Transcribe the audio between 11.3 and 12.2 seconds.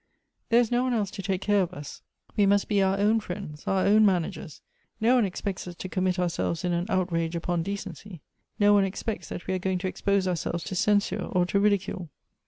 to ridicule."